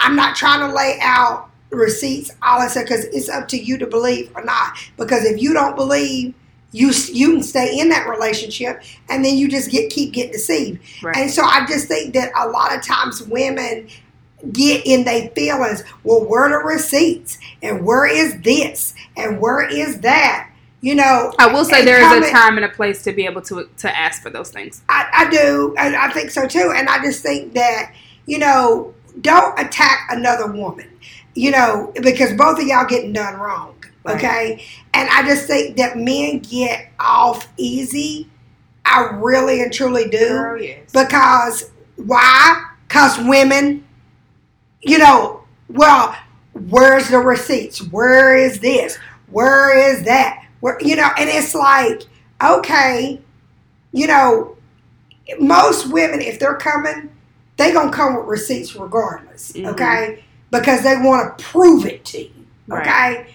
I'm 0.00 0.16
not 0.16 0.34
trying 0.34 0.68
to 0.68 0.74
lay 0.74 0.98
out 1.00 1.48
receipts, 1.70 2.30
all 2.42 2.58
that 2.58 2.72
stuff, 2.72 2.84
because 2.84 3.04
it's 3.06 3.28
up 3.28 3.46
to 3.48 3.58
you 3.58 3.78
to 3.78 3.86
believe 3.86 4.30
or 4.34 4.44
not. 4.44 4.76
Because 4.96 5.24
if 5.24 5.40
you 5.40 5.52
don't 5.54 5.76
believe, 5.76 6.34
you 6.72 6.92
you 7.12 7.32
can 7.34 7.42
stay 7.42 7.78
in 7.78 7.88
that 7.88 8.08
relationship, 8.08 8.82
and 9.08 9.24
then 9.24 9.36
you 9.36 9.48
just 9.48 9.70
get 9.70 9.90
keep 9.90 10.12
getting 10.12 10.32
deceived. 10.32 10.80
Right. 11.02 11.16
And 11.16 11.30
so 11.30 11.42
I 11.42 11.64
just 11.66 11.88
think 11.88 12.14
that 12.14 12.32
a 12.36 12.48
lot 12.48 12.74
of 12.74 12.82
times 12.82 13.22
women 13.22 13.88
get 14.52 14.84
in 14.86 15.04
their 15.04 15.28
feelings. 15.30 15.84
Well, 16.02 16.24
where 16.24 16.44
are 16.44 16.48
the 16.50 16.64
receipts? 16.64 17.38
And 17.62 17.84
where 17.84 18.06
is 18.06 18.40
this? 18.42 18.94
And 19.16 19.40
where 19.40 19.68
is 19.68 20.00
that? 20.00 20.49
You 20.82 20.94
know, 20.94 21.32
I 21.38 21.46
will 21.52 21.64
say 21.66 21.84
there 21.84 22.00
is 22.00 22.28
a 22.28 22.30
time 22.30 22.56
and 22.56 22.64
a 22.64 22.70
place 22.70 23.02
to 23.02 23.12
be 23.12 23.26
able 23.26 23.42
to 23.42 23.68
to 23.78 23.98
ask 23.98 24.22
for 24.22 24.30
those 24.30 24.50
things. 24.50 24.82
I, 24.88 25.06
I 25.12 25.30
do, 25.30 25.74
and 25.76 25.94
I 25.94 26.10
think 26.10 26.30
so 26.30 26.46
too. 26.46 26.72
And 26.74 26.88
I 26.88 27.02
just 27.02 27.22
think 27.22 27.52
that 27.52 27.92
you 28.26 28.38
know, 28.38 28.94
don't 29.20 29.58
attack 29.58 30.08
another 30.10 30.50
woman, 30.50 30.88
you 31.34 31.50
know, 31.50 31.92
because 32.00 32.32
both 32.32 32.60
of 32.60 32.66
y'all 32.66 32.86
getting 32.86 33.12
done 33.12 33.34
wrong. 33.34 33.74
Right. 34.04 34.16
Okay, 34.16 34.64
and 34.94 35.08
I 35.10 35.22
just 35.26 35.46
think 35.46 35.76
that 35.76 35.98
men 35.98 36.38
get 36.38 36.90
off 36.98 37.46
easy. 37.58 38.30
I 38.86 39.10
really 39.20 39.62
and 39.62 39.70
truly 39.72 40.08
do 40.08 40.28
Girl, 40.28 40.62
yes. 40.62 40.90
because 40.90 41.70
why? 41.96 42.64
Because 42.88 43.18
women, 43.18 43.86
you 44.80 44.98
know, 44.98 45.42
well, 45.68 46.16
where's 46.54 47.08
the 47.08 47.18
receipts? 47.18 47.82
Where 47.90 48.34
is 48.36 48.60
this? 48.60 48.96
Where 49.30 49.92
is 49.92 50.04
that? 50.04 50.39
Where 50.60 50.78
you 50.80 50.96
know, 50.96 51.08
and 51.18 51.28
it's 51.28 51.54
like, 51.54 52.02
okay, 52.42 53.20
you 53.92 54.06
know, 54.06 54.56
most 55.38 55.90
women, 55.92 56.20
if 56.20 56.38
they're 56.38 56.56
coming, 56.56 57.10
they 57.56 57.72
gonna 57.72 57.90
come 57.92 58.16
with 58.16 58.26
receipts 58.26 58.74
regardless, 58.76 59.52
Mhm. 59.52 59.68
okay? 59.68 60.24
Because 60.50 60.82
they 60.82 60.96
want 60.96 61.38
to 61.38 61.44
prove 61.44 61.86
it 61.86 62.04
to 62.06 62.18
you, 62.22 62.30
Right. 62.66 62.86
okay? 62.86 63.26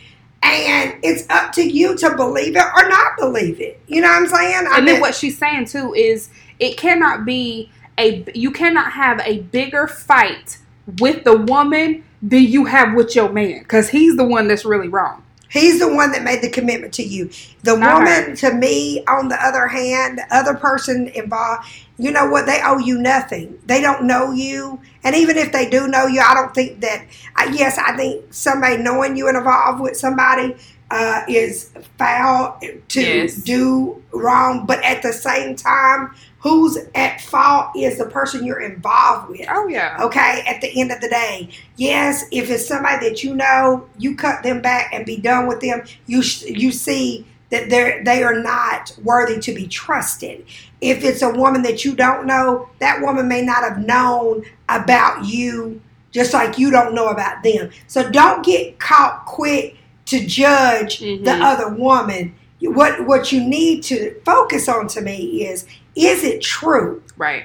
And 0.44 0.94
it's 1.02 1.24
up 1.30 1.52
to 1.54 1.64
you 1.64 1.96
to 1.98 2.16
believe 2.16 2.56
it 2.56 2.66
or 2.76 2.88
not 2.90 3.18
believe 3.18 3.60
it. 3.60 3.80
You 3.88 4.02
know 4.02 4.08
what 4.10 4.18
I'm 4.18 4.28
saying? 4.28 4.68
I 4.68 4.76
and 4.78 4.86
mean- 4.86 4.94
then 4.96 5.02
what 5.02 5.16
she's 5.16 5.38
saying 5.38 5.66
too 5.66 5.94
is 5.96 6.30
it 6.60 6.78
cannot 6.78 7.26
be 7.26 7.72
a 7.98 8.24
you 8.36 8.52
cannot 8.52 8.92
have 8.92 9.20
a 9.26 9.40
bigger 9.40 9.88
fight 9.88 10.58
with 11.00 11.24
the 11.24 11.36
woman 11.38 12.04
than 12.22 12.44
you 12.44 12.66
have 12.66 12.94
with 12.94 13.16
your 13.16 13.30
man 13.30 13.60
because 13.60 13.90
he's 13.90 14.18
the 14.18 14.24
one 14.26 14.48
that's 14.48 14.66
really 14.66 14.88
wrong. 14.90 15.24
He's 15.56 15.80
the 15.80 15.94
one 15.94 16.12
that 16.12 16.22
made 16.24 16.42
the 16.42 16.50
commitment 16.50 16.94
to 16.96 17.04
you. 17.04 17.30
The 17.64 17.78
Not 17.78 18.00
woman, 18.00 18.32
her. 18.32 18.36
to 18.36 18.54
me, 18.54 19.06
on 19.08 19.30
the 19.30 19.42
other 19.42 19.68
hand, 19.68 20.18
the 20.18 20.36
other 20.36 20.54
person 20.54 21.08
involved, 21.08 21.66
you 21.98 22.12
know 22.12 22.28
what? 22.28 22.46
They 22.46 22.60
owe 22.62 22.78
you 22.78 23.00
nothing. 23.00 23.58
They 23.66 23.80
don't 23.80 24.04
know 24.06 24.34
you. 24.34 24.82
And 25.06 25.16
even 25.16 25.38
if 25.38 25.54
they 25.54 25.70
do 25.70 25.88
know 25.88 26.08
you, 26.08 26.20
I 26.20 26.34
don't 26.34 26.54
think 26.54 26.82
that, 26.82 27.06
I 27.38 27.46
yes, 27.54 27.78
I 27.78 27.96
think 27.96 28.34
somebody 28.34 28.84
knowing 28.84 29.16
you 29.16 29.30
and 29.30 29.38
involved 29.38 29.80
with 29.80 29.96
somebody 29.96 30.58
uh, 30.96 31.24
is 31.28 31.72
foul 31.98 32.58
to 32.88 33.02
Yes. 33.02 33.36
do 33.36 34.02
wrong. 34.14 34.66
But 34.66 34.82
at 34.84 35.02
the 35.02 35.12
same 35.12 35.56
time, 35.56 36.16
who's 36.40 36.78
at 36.96 37.20
fault 37.22 37.72
is 37.76 37.98
the 37.98 38.06
person 38.06 38.46
you're 38.46 38.62
involved 38.62 39.30
with. 39.30 39.46
Oh 39.50 39.68
yeah. 39.68 39.98
Okay, 40.02 40.44
at 40.48 40.62
the 40.62 40.80
end 40.80 40.92
of 40.92 41.02
the 41.02 41.10
day, 41.10 41.50
yes, 41.76 42.24
if 42.32 42.50
it's 42.50 42.66
somebody 42.68 43.10
that 43.10 43.24
you 43.24 43.36
know, 43.36 43.88
you 43.98 44.16
cut 44.16 44.44
them 44.44 44.62
back 44.62 44.92
and 44.94 45.06
be 45.06 45.18
done 45.18 45.48
with 45.48 45.60
them. 45.60 45.84
You 46.08 46.22
sh- 46.24 46.44
you 46.44 46.72
see 46.72 47.26
that 47.50 47.70
they 47.70 48.02
they 48.06 48.24
are 48.24 48.40
not 48.42 48.96
worthy 49.04 49.40
to 49.42 49.54
be 49.54 49.68
trusted. 49.68 50.46
If 50.82 51.04
it's 51.04 51.22
a 51.22 51.30
woman 51.30 51.62
that 51.64 51.84
you 51.84 51.96
don't 51.96 52.26
know, 52.26 52.70
that 52.80 53.02
woman 53.02 53.28
may 53.28 53.42
not 53.42 53.64
have 53.64 53.80
known 53.80 54.44
about 54.70 55.26
you, 55.26 55.82
just 56.12 56.34
like 56.34 56.58
you 56.58 56.72
don't 56.72 56.94
know 56.96 57.08
about 57.10 57.44
them. 57.44 57.70
So 57.88 58.10
don't 58.10 58.46
get 58.46 58.80
caught 58.80 59.26
quick 59.26 59.75
to 60.06 60.26
judge 60.26 61.00
the 61.00 61.18
Mhm. 61.18 61.42
other 61.42 61.70
woman. 61.70 62.36
What 62.62 63.06
what 63.06 63.32
you 63.32 63.42
need 63.44 63.84
to 63.84 64.16
focus 64.26 64.68
on 64.70 64.88
to 64.90 65.02
me 65.02 65.46
is 65.46 65.66
is 65.96 66.24
it 66.24 66.42
true? 66.42 67.02
Right. 67.18 67.44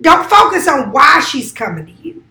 Don't 0.00 0.28
focus 0.28 0.66
on 0.68 0.90
why 0.92 1.20
she's 1.20 1.52
coming 1.52 1.86
to 1.86 1.92
you. 2.02 2.22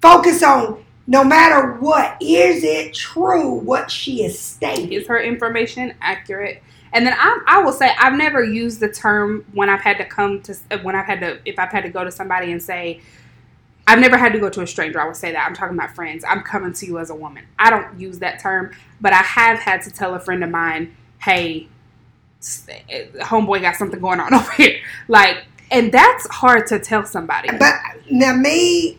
Focus 0.00 0.42
on 0.42 0.84
no 1.08 1.22
matter 1.22 1.74
what, 1.74 2.16
is 2.20 2.64
it 2.64 2.92
true 2.92 3.48
what 3.52 3.90
she 3.92 4.24
is 4.24 4.36
stating? 4.38 4.92
Is 4.92 5.06
her 5.06 5.20
information 5.20 5.94
accurate? 6.00 6.62
And 6.92 7.06
then 7.06 7.14
I, 7.16 7.38
I 7.46 7.58
will 7.62 7.72
say 7.72 7.90
I've 7.98 8.14
never 8.16 8.42
used 8.42 8.80
the 8.80 8.88
term 8.88 9.44
when 9.52 9.68
I've 9.68 9.80
had 9.80 9.98
to 9.98 10.04
come 10.04 10.40
to 10.42 10.54
when 10.82 10.96
I've 10.96 11.06
had 11.06 11.20
to 11.20 11.38
if 11.44 11.58
I've 11.58 11.70
had 11.70 11.82
to 11.84 11.90
go 11.90 12.04
to 12.04 12.10
somebody 12.10 12.52
and 12.52 12.62
say 12.62 13.00
I've 13.86 14.00
never 14.00 14.16
had 14.16 14.32
to 14.32 14.38
go 14.40 14.48
to 14.50 14.62
a 14.62 14.66
stranger. 14.66 15.00
I 15.00 15.06
would 15.06 15.16
say 15.16 15.30
that 15.32 15.46
I'm 15.46 15.54
talking 15.54 15.76
about 15.76 15.94
friends. 15.94 16.24
I'm 16.28 16.42
coming 16.42 16.72
to 16.72 16.86
you 16.86 16.98
as 16.98 17.10
a 17.10 17.14
woman. 17.14 17.44
I 17.58 17.70
don't 17.70 17.98
use 18.00 18.18
that 18.18 18.40
term, 18.40 18.72
but 19.00 19.12
I 19.12 19.22
have 19.22 19.58
had 19.60 19.82
to 19.82 19.90
tell 19.90 20.14
a 20.14 20.20
friend 20.20 20.42
of 20.42 20.50
mine, 20.50 20.96
"Hey, 21.18 21.68
homeboy 22.42 23.60
got 23.60 23.76
something 23.76 24.00
going 24.00 24.20
on 24.20 24.34
over 24.34 24.52
here." 24.52 24.76
Like, 25.08 25.44
and 25.70 25.92
that's 25.92 26.26
hard 26.30 26.66
to 26.68 26.78
tell 26.78 27.04
somebody. 27.04 27.48
But 27.58 27.74
now, 28.10 28.34
me, 28.34 28.98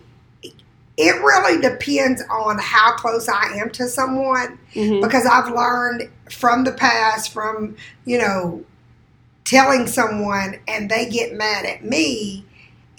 it 0.97 1.15
really 1.21 1.61
depends 1.61 2.23
on 2.29 2.57
how 2.59 2.93
close 2.95 3.29
I 3.29 3.57
am 3.57 3.69
to 3.71 3.87
someone 3.87 4.57
Mhm. 4.73 5.01
because 5.01 5.25
I've 5.25 5.49
learned 5.53 6.09
from 6.31 6.63
the 6.63 6.71
past, 6.71 7.31
from, 7.33 7.75
you 8.05 8.17
know, 8.17 8.63
telling 9.45 9.85
someone 9.87 10.55
and 10.67 10.89
they 10.89 11.07
get 11.07 11.33
mad 11.33 11.65
at 11.65 11.85
me 11.85 12.45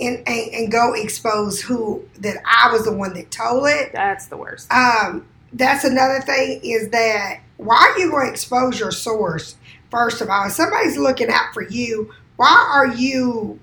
and, 0.00 0.18
and, 0.26 0.50
and 0.54 0.72
go 0.72 0.94
expose 0.94 1.60
who 1.60 2.02
that 2.20 2.36
I 2.44 2.70
was 2.72 2.84
the 2.84 2.92
one 2.92 3.14
that 3.14 3.30
told 3.30 3.68
it. 3.68 3.92
That's 3.92 4.26
the 4.26 4.36
worst. 4.36 4.72
um, 4.72 5.26
that's 5.52 5.84
another 5.84 6.20
thing 6.20 6.60
is 6.62 6.90
that 6.90 7.40
why 7.56 7.76
are 7.76 7.98
you 7.98 8.10
going 8.10 8.26
to 8.26 8.30
expose 8.32 8.78
your 8.78 8.90
source 8.90 9.56
first 9.90 10.20
of 10.20 10.28
all 10.28 10.46
if 10.46 10.52
somebody's 10.52 10.98
looking 10.98 11.30
out 11.30 11.54
for 11.54 11.62
you 11.62 12.12
why 12.36 12.68
are 12.70 12.88
you 12.94 13.58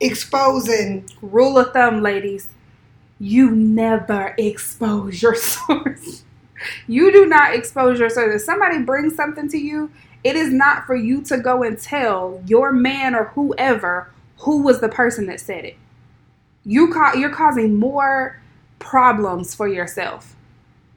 exposing 0.00 1.08
Rule 1.22 1.58
of 1.58 1.72
thumb, 1.72 2.02
ladies: 2.02 2.48
you 3.18 3.50
never 3.50 4.34
expose 4.38 5.22
your 5.22 5.34
source. 5.34 6.24
you 6.86 7.10
do 7.12 7.26
not 7.26 7.54
expose 7.54 7.98
your 7.98 8.10
source. 8.10 8.34
If 8.36 8.42
somebody 8.42 8.80
brings 8.82 9.14
something 9.16 9.48
to 9.48 9.58
you, 9.58 9.90
it 10.22 10.36
is 10.36 10.52
not 10.52 10.84
for 10.86 10.94
you 10.94 11.22
to 11.22 11.38
go 11.38 11.62
and 11.62 11.78
tell 11.78 12.42
your 12.46 12.72
man 12.72 13.14
or 13.14 13.24
whoever 13.34 14.10
who 14.38 14.62
was 14.62 14.80
the 14.80 14.88
person 14.88 15.26
that 15.26 15.40
said 15.40 15.64
it. 15.64 15.76
You 16.64 16.92
ca- 16.92 17.14
you're 17.14 17.30
causing 17.30 17.74
more 17.74 18.40
problems 18.78 19.54
for 19.54 19.68
yourself. 19.68 20.34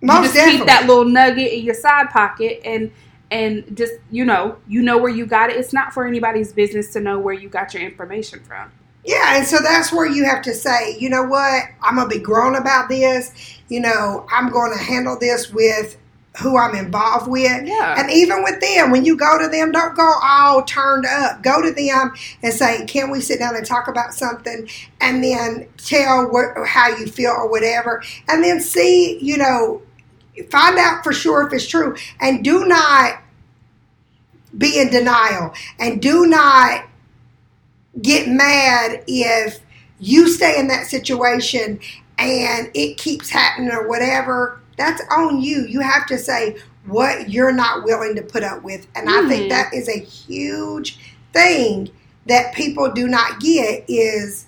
most 0.01 0.17
you 0.17 0.23
just 0.23 0.35
definitely 0.35 0.57
keep 0.59 0.67
that 0.67 0.87
little 0.87 1.05
nugget 1.05 1.53
in 1.53 1.63
your 1.63 1.75
side 1.75 2.09
pocket 2.09 2.61
and 2.65 2.91
and 3.29 3.75
just 3.75 3.93
you 4.09 4.23
know 4.23 4.57
you 4.67 4.81
know 4.81 4.97
where 4.97 5.11
you 5.11 5.25
got 5.25 5.49
it. 5.49 5.57
It's 5.57 5.73
not 5.73 5.93
for 5.93 6.05
anybody's 6.07 6.53
business 6.53 6.93
to 6.93 6.99
know 6.99 7.19
where 7.19 7.33
you 7.33 7.49
got 7.49 7.73
your 7.73 7.83
information 7.83 8.39
from. 8.41 8.71
Yeah, 9.03 9.37
and 9.37 9.45
so 9.47 9.59
that's 9.63 9.93
where 9.93 10.05
you 10.05 10.25
have 10.25 10.41
to 10.43 10.53
say, 10.53 10.97
you 10.99 11.09
know 11.09 11.23
what, 11.23 11.63
I'm 11.81 11.95
gonna 11.95 12.09
be 12.09 12.19
grown 12.19 12.55
about 12.55 12.89
this. 12.89 13.31
You 13.69 13.79
know, 13.79 14.27
I'm 14.31 14.49
going 14.49 14.71
to 14.71 14.77
handle 14.77 15.17
this 15.17 15.51
with 15.51 15.97
who 16.39 16.57
I'm 16.57 16.75
involved 16.75 17.27
with. 17.27 17.65
Yeah. 17.65 17.95
And 17.99 18.11
even 18.11 18.43
with 18.43 18.59
them, 18.61 18.91
when 18.91 19.05
you 19.05 19.17
go 19.17 19.39
to 19.39 19.47
them, 19.47 19.71
don't 19.71 19.95
go 19.95 20.13
all 20.23 20.63
turned 20.63 21.05
up. 21.05 21.41
Go 21.41 21.61
to 21.61 21.71
them 21.71 22.13
and 22.43 22.53
say, 22.53 22.85
"Can 22.85 23.09
we 23.09 23.21
sit 23.21 23.39
down 23.39 23.55
and 23.55 23.65
talk 23.65 23.87
about 23.87 24.13
something?" 24.13 24.67
And 25.01 25.23
then 25.23 25.67
tell 25.77 26.27
what 26.29 26.67
how 26.67 26.89
you 26.89 27.07
feel 27.07 27.31
or 27.31 27.49
whatever, 27.49 28.03
and 28.27 28.43
then 28.43 28.59
see, 28.59 29.17
you 29.19 29.37
know, 29.37 29.81
find 30.51 30.77
out 30.77 31.03
for 31.03 31.13
sure 31.13 31.47
if 31.47 31.53
it's 31.53 31.67
true, 31.67 31.95
and 32.21 32.43
do 32.43 32.65
not 32.65 33.19
be 34.57 34.79
in 34.79 34.89
denial, 34.89 35.53
and 35.79 36.01
do 36.01 36.25
not 36.27 36.85
get 38.01 38.27
mad 38.27 39.03
if 39.07 39.59
you 39.99 40.29
stay 40.29 40.59
in 40.59 40.67
that 40.67 40.85
situation 40.85 41.79
and 42.19 42.69
it 42.73 42.97
keeps 42.97 43.29
happening 43.29 43.71
or 43.71 43.87
whatever, 43.87 44.59
that's 44.77 45.01
on 45.11 45.41
you. 45.41 45.65
You 45.67 45.79
have 45.81 46.05
to 46.07 46.17
say 46.17 46.57
what 46.85 47.29
you're 47.29 47.51
not 47.51 47.83
willing 47.83 48.15
to 48.15 48.21
put 48.21 48.43
up 48.43 48.63
with. 48.63 48.87
And 48.95 49.09
I 49.09 49.27
think 49.27 49.45
Mhm. 49.45 49.49
that 49.49 49.73
is 49.73 49.89
a 49.89 49.99
huge 49.99 50.99
thing 51.33 51.89
that 52.27 52.53
people 52.53 52.91
do 52.91 53.07
not 53.07 53.39
get 53.39 53.83
is 53.87 54.45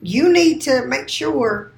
you 0.00 0.32
need 0.32 0.60
to 0.62 0.84
make 0.86 1.08
sure 1.08 1.70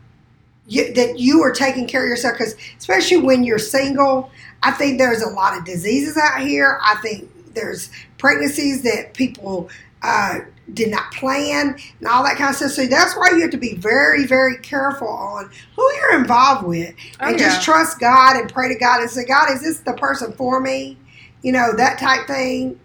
you, 0.67 0.93
that 0.95 1.19
you 1.19 1.43
are 1.43 1.51
taking 1.51 1.87
care 1.87 2.05
of 2.05 2.09
yourself 2.09 2.35
because 2.39 2.55
especially 2.79 3.17
when 3.17 3.43
you're 3.43 3.59
single 3.59 4.31
i 4.63 4.71
think 4.71 4.97
there's 4.97 5.21
a 5.23 5.29
lot 5.29 5.59
of 5.59 5.65
diseases 5.65 6.17
out 6.17 6.41
here 6.41 6.79
i 6.85 6.95
think 7.03 7.29
there's 7.55 7.91
pregnancies 8.19 8.83
that 8.83 9.13
people 9.13 9.69
uh, 10.03 10.39
did 10.75 10.91
not 10.91 11.11
plan 11.13 11.77
and 11.99 12.09
all 12.09 12.23
that 12.23 12.37
kind 12.37 12.51
of 12.51 12.57
stuff 12.57 12.71
so 12.71 12.87
that's 12.87 13.15
why 13.17 13.31
you 13.31 13.41
have 13.43 13.51
to 13.51 13.57
be 13.57 13.75
very 13.77 14.27
very 14.27 14.57
careful 14.59 15.09
on 15.09 15.51
who 15.77 15.93
you're 15.97 16.17
involved 16.19 16.67
with 16.67 16.95
Oh, 17.21 17.27
and 17.27 17.39
yeah. 17.39 17.47
just 17.49 17.63
trust 17.63 17.99
god 17.99 18.37
and 18.37 18.53
pray 18.53 18.69
to 18.73 18.79
god 18.79 19.01
and 19.01 19.11
say 19.11 19.25
god 19.25 19.51
is 19.51 19.63
this 19.63 19.79
the 19.81 19.93
person 19.95 20.33
for 20.33 20.61
me 20.61 20.97
you 21.43 21.51
know 21.53 21.75
that 21.77 21.99
type 21.99 22.27
thing 22.29 22.79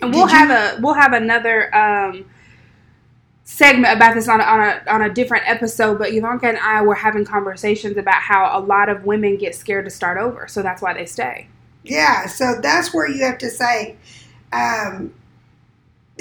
And 0.00 0.12
we'll 0.14 0.26
Did 0.26 0.32
you- 0.32 0.38
have 0.38 0.50
a 0.78 0.80
we'll 0.80 0.94
have 0.94 1.12
another 1.12 1.74
um, 1.76 2.24
segment 3.44 3.94
about 3.94 4.14
this 4.14 4.28
on 4.28 4.40
a, 4.40 4.44
on 4.44 4.60
a 4.60 4.82
on 4.90 5.02
a 5.02 5.12
different 5.12 5.46
episode. 5.48 5.98
But 5.98 6.12
Yavanka 6.12 6.44
and 6.44 6.58
I 6.58 6.82
were 6.82 6.94
having 6.94 7.24
conversations 7.24 7.96
about 7.96 8.14
how 8.22 8.58
a 8.58 8.60
lot 8.60 8.88
of 8.88 9.04
women 9.04 9.36
get 9.36 9.54
scared 9.54 9.84
to 9.84 9.90
start 9.90 10.16
over, 10.18 10.48
so 10.48 10.62
that's 10.62 10.80
why 10.80 10.94
they 10.94 11.04
stay. 11.06 11.48
Yeah, 11.84 12.26
so 12.26 12.54
that's 12.62 12.94
where 12.94 13.08
you 13.08 13.24
have 13.24 13.38
to 13.38 13.50
say, 13.50 13.96
um, 14.52 15.12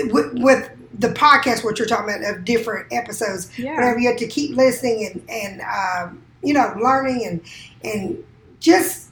with, 0.05 0.33
with 0.33 0.69
the 0.97 1.09
podcast, 1.09 1.63
what 1.63 1.77
you're 1.79 1.87
talking 1.87 2.13
about 2.15 2.35
of 2.35 2.45
different 2.45 2.91
episodes, 2.91 3.49
Yeah. 3.57 3.75
whatever, 3.75 3.99
you 3.99 4.07
have 4.09 4.17
to 4.17 4.27
keep 4.27 4.55
listening 4.55 5.05
and 5.07 5.29
and 5.29 5.61
um, 5.61 6.23
you 6.43 6.53
know 6.53 6.73
learning 6.81 7.25
and 7.25 7.41
and 7.83 8.23
just 8.59 9.09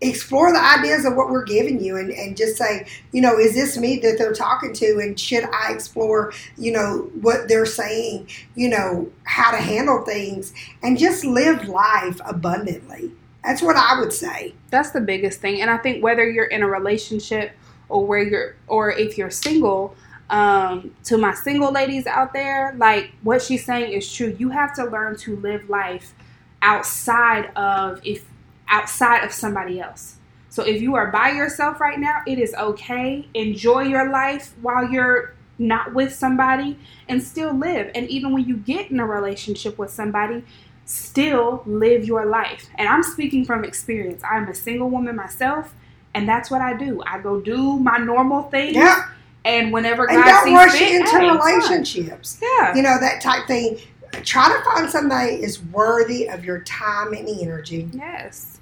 explore 0.00 0.52
the 0.52 0.58
ideas 0.58 1.04
of 1.04 1.14
what 1.14 1.30
we're 1.30 1.44
giving 1.44 1.82
you 1.82 1.96
and, 1.96 2.10
and 2.10 2.36
just 2.36 2.56
say, 2.56 2.84
you 3.12 3.20
know, 3.20 3.38
is 3.38 3.54
this 3.54 3.78
me 3.78 3.98
that 4.00 4.16
they're 4.18 4.32
talking 4.32 4.72
to 4.72 4.98
and 5.00 5.18
should 5.18 5.44
I 5.44 5.72
explore, 5.72 6.32
you 6.58 6.72
know, 6.72 7.08
what 7.20 7.46
they're 7.48 7.64
saying, 7.66 8.28
you 8.56 8.68
know, 8.68 9.10
how 9.22 9.52
to 9.52 9.58
handle 9.58 10.04
things 10.04 10.52
and 10.82 10.98
just 10.98 11.24
live 11.24 11.68
life 11.68 12.20
abundantly. 12.24 13.12
That's 13.44 13.62
what 13.62 13.76
I 13.76 14.00
would 14.00 14.12
say. 14.12 14.54
That's 14.70 14.90
the 14.90 15.00
biggest 15.00 15.40
thing. 15.40 15.60
And 15.60 15.70
I 15.70 15.76
think 15.78 16.02
whether 16.02 16.28
you're 16.28 16.46
in 16.46 16.62
a 16.64 16.68
relationship 16.68 17.52
or 17.92 18.06
where 18.06 18.22
you're 18.22 18.56
or 18.66 18.90
if 18.90 19.18
you're 19.18 19.30
single, 19.30 19.94
um, 20.30 20.94
to 21.04 21.18
my 21.18 21.34
single 21.34 21.70
ladies 21.70 22.06
out 22.06 22.32
there, 22.32 22.74
like 22.78 23.12
what 23.22 23.42
she's 23.42 23.64
saying 23.64 23.92
is 23.92 24.10
true. 24.12 24.34
You 24.38 24.48
have 24.50 24.74
to 24.76 24.84
learn 24.84 25.16
to 25.18 25.36
live 25.36 25.68
life 25.68 26.14
outside 26.62 27.50
of 27.56 28.00
if 28.04 28.24
outside 28.68 29.24
of 29.24 29.32
somebody 29.32 29.80
else. 29.80 30.16
So 30.48 30.62
if 30.62 30.82
you 30.82 30.94
are 30.94 31.10
by 31.10 31.30
yourself 31.30 31.80
right 31.80 31.98
now, 31.98 32.22
it 32.26 32.38
is 32.38 32.54
okay. 32.54 33.28
Enjoy 33.34 33.82
your 33.82 34.10
life 34.10 34.54
while 34.60 34.90
you're 34.90 35.34
not 35.58 35.94
with 35.94 36.14
somebody 36.14 36.78
and 37.08 37.22
still 37.22 37.56
live. 37.56 37.90
And 37.94 38.08
even 38.08 38.32
when 38.32 38.44
you 38.44 38.56
get 38.56 38.90
in 38.90 39.00
a 39.00 39.06
relationship 39.06 39.78
with 39.78 39.90
somebody, 39.90 40.44
still 40.84 41.62
live 41.66 42.04
your 42.04 42.26
life. 42.26 42.68
And 42.76 42.88
I'm 42.88 43.02
speaking 43.02 43.44
from 43.44 43.64
experience. 43.64 44.22
I'm 44.30 44.48
a 44.48 44.54
single 44.54 44.90
woman 44.90 45.16
myself, 45.16 45.74
and 46.14 46.28
that's 46.28 46.50
what 46.50 46.60
I 46.60 46.76
do. 46.76 47.02
I 47.06 47.18
go 47.18 47.40
do 47.40 47.78
my 47.78 47.98
normal 47.98 48.44
things. 48.44 48.76
Yeah. 48.76 49.08
And 49.44 49.72
whenever 49.72 50.06
God 50.06 50.16
And 50.16 50.24
don't 50.24 50.44
sees 50.44 50.54
rush 50.54 50.72
fit, 50.72 51.00
into 51.00 51.18
hey, 51.18 51.30
relationships. 51.30 52.38
Yeah. 52.40 52.74
You 52.76 52.82
know, 52.82 52.98
that 53.00 53.20
type 53.20 53.46
thing. 53.46 53.78
Try 54.22 54.48
to 54.48 54.62
find 54.62 54.90
somebody 54.90 55.36
that 55.36 55.42
is 55.42 55.62
worthy 55.64 56.28
of 56.28 56.44
your 56.44 56.60
time 56.60 57.14
and 57.14 57.28
energy. 57.28 57.88
Yes. 57.92 58.60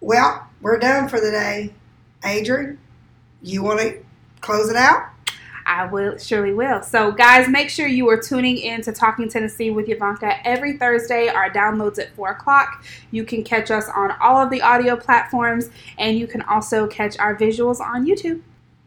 Well, 0.00 0.46
we're 0.60 0.78
done 0.78 1.08
for 1.08 1.20
the 1.20 1.30
day. 1.30 1.74
Adrian, 2.24 2.78
you 3.42 3.62
want 3.62 3.80
to 3.80 3.98
close 4.40 4.70
it 4.70 4.76
out? 4.76 5.08
I 5.66 5.86
will 5.86 6.18
surely 6.18 6.52
will. 6.52 6.82
So, 6.82 7.12
guys, 7.12 7.48
make 7.48 7.70
sure 7.70 7.86
you 7.86 8.08
are 8.08 8.20
tuning 8.20 8.58
in 8.58 8.82
to 8.82 8.92
Talking 8.92 9.28
Tennessee 9.28 9.70
with 9.70 9.86
Yavanka 9.86 10.40
every 10.44 10.76
Thursday. 10.76 11.28
Our 11.28 11.50
downloads 11.50 11.98
at 11.98 12.14
four 12.14 12.30
o'clock. 12.30 12.84
You 13.10 13.24
can 13.24 13.44
catch 13.44 13.70
us 13.70 13.88
on 13.94 14.12
all 14.20 14.36
of 14.42 14.50
the 14.50 14.62
audio 14.62 14.96
platforms, 14.96 15.70
and 15.98 16.18
you 16.18 16.26
can 16.26 16.42
also 16.42 16.86
catch 16.86 17.18
our 17.18 17.36
visuals 17.36 17.80
on 17.80 18.06
YouTube. 18.06 18.42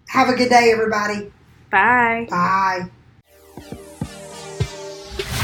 Have 0.10 0.30
a 0.30 0.36
good 0.36 0.50
day, 0.50 0.72
everybody. 0.72 1.32
Bye. 1.70 2.28
Bye. 2.30 2.90